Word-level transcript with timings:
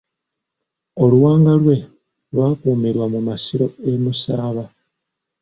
Oluwanga 1.03 1.51
lwe 1.61 1.77
lwakuumirwa 2.33 3.05
mu 3.13 3.19
masiro 3.27 3.65
e 3.91 3.93
Musaba. 4.03 4.63